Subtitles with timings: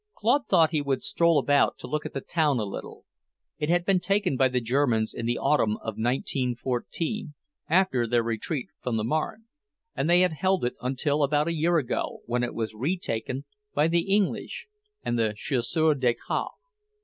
[0.15, 3.05] Claude thought he would stroll about to look at the town a little.
[3.59, 7.35] It had been taken by the Germans in the autumn of 1914,
[7.69, 9.43] after their retreat from the Marne,
[9.95, 13.45] and they had held it until about a year ago, when it was retaken
[13.75, 14.65] by the English
[15.05, 16.49] and the Chasseurs d'Alpins.